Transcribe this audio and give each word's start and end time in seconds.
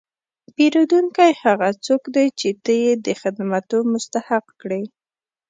پیرودونکی 0.55 1.31
هغه 1.43 1.67
څوک 1.85 2.03
دی 2.15 2.27
چې 2.39 2.49
ته 2.63 2.73
یې 2.83 2.93
د 3.05 3.07
خدمتو 3.21 3.77
مستحق 3.93 4.45
کړې. 4.61 4.83